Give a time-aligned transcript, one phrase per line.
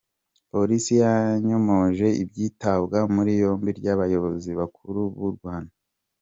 [0.51, 5.73] Polisi yanyomoje iby’itabwa muri yombi ry’abayobozi bakuru b’u Rwanda